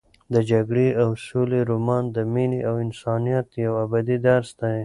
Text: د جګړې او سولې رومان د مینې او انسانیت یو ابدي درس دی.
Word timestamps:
د 0.33 0.35
جګړې 0.51 0.87
او 1.01 1.09
سولې 1.27 1.61
رومان 1.69 2.03
د 2.15 2.17
مینې 2.33 2.61
او 2.69 2.75
انسانیت 2.85 3.47
یو 3.65 3.73
ابدي 3.85 4.17
درس 4.27 4.49
دی. 4.61 4.77